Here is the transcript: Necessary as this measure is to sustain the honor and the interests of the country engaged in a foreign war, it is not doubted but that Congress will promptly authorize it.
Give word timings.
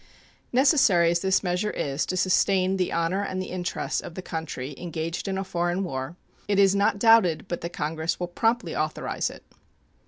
Necessary 0.51 1.11
as 1.11 1.19
this 1.19 1.43
measure 1.43 1.69
is 1.69 2.07
to 2.07 2.17
sustain 2.17 2.77
the 2.77 2.91
honor 2.91 3.21
and 3.21 3.39
the 3.39 3.51
interests 3.51 4.01
of 4.01 4.15
the 4.15 4.23
country 4.23 4.73
engaged 4.79 5.27
in 5.27 5.37
a 5.37 5.43
foreign 5.43 5.83
war, 5.83 6.15
it 6.47 6.57
is 6.57 6.73
not 6.73 6.97
doubted 6.97 7.47
but 7.47 7.61
that 7.61 7.73
Congress 7.73 8.19
will 8.19 8.27
promptly 8.27 8.75
authorize 8.75 9.29
it. 9.29 9.43